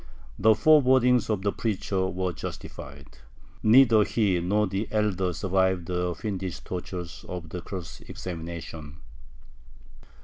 [0.39, 3.19] The forebodings of the preacher were justified.
[3.61, 8.97] Neither he nor the elder survived the fiendish tortures of the cross examination.